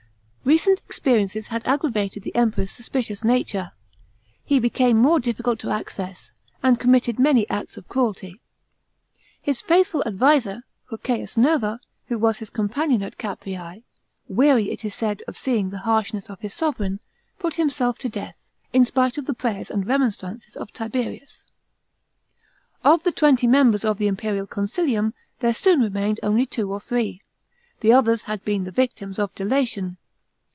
[0.43, 3.71] Kecent experiences had aggravated the Emperor's suspicious nature.
[4.43, 6.31] He became more difficult of access,
[6.63, 8.41] and committed many acts of cruelty.
[9.41, 13.83] His faithful adviser, Cocceius Nerva, who was his companion at Caprere,
[14.27, 16.99] weary, it is said, of seeing the harshness ot his sovran,
[17.39, 21.45] put himself to death, in spite of the prayers and remonstrances of Tiberius.
[22.83, 27.21] Of the twenty members of the imperial consilium there soon remained only two or three;
[27.79, 29.95] the others had been the victims of delation.